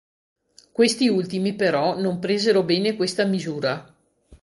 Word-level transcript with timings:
Questi 0.71 1.09
ultimi, 1.09 1.53
però, 1.53 1.95
non 1.99 2.17
presero 2.17 2.63
bene 2.63 2.95
questa 2.95 3.23
misura. 3.23 3.95